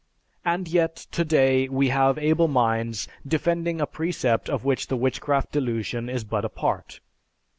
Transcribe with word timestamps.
And 0.43 0.67
yet, 0.67 0.95
today, 1.11 1.69
we 1.69 1.89
have 1.89 2.17
able 2.17 2.47
minds 2.47 3.07
defending 3.23 3.79
a 3.79 3.85
precept 3.85 4.49
of 4.49 4.65
which 4.65 4.87
the 4.87 4.97
Witchcraft 4.97 5.51
Delusion 5.51 6.09
is 6.09 6.23
but 6.23 6.43
a 6.43 6.49
part. 6.49 7.01